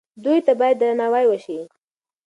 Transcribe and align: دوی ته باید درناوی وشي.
دوی 0.23 0.39
ته 0.45 0.53
باید 0.59 0.77
درناوی 0.81 1.25
وشي. 1.27 1.59